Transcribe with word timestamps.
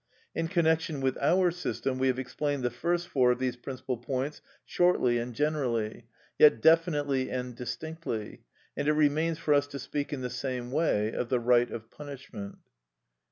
In 0.33 0.47
connection 0.47 0.99
with 0.99 1.15
our 1.21 1.51
system, 1.51 1.99
we 1.99 2.07
have 2.07 2.17
explained 2.17 2.63
the 2.63 2.71
first 2.71 3.07
four 3.07 3.31
of 3.31 3.37
these 3.37 3.55
principal 3.55 3.97
points 3.97 4.41
shortly 4.65 5.19
and 5.19 5.31
generally, 5.31 6.07
yet 6.39 6.59
definitely 6.59 7.29
and 7.29 7.55
distinctly, 7.55 8.41
and 8.75 8.87
it 8.87 8.93
remains 8.93 9.37
for 9.37 9.53
us 9.53 9.67
to 9.67 9.77
speak 9.77 10.11
in 10.11 10.21
the 10.21 10.31
same 10.31 10.71
way 10.71 11.13
of 11.13 11.29
the 11.29 11.39
right 11.39 11.69
of 11.69 11.91
punishment. 11.91 12.57